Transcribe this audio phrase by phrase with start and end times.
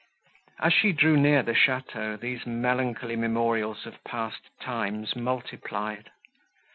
[0.57, 6.09] As she drew near the château, these melancholy memorials of past times multiplied.